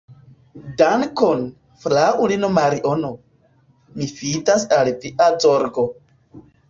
Dankon, 0.81 1.43
fraŭlino 1.83 2.49
Mariono, 2.55 3.11
mi 3.99 4.09
fidas 4.21 4.67
al 4.79 4.91
via 5.05 5.29
zorgo. 5.45 5.85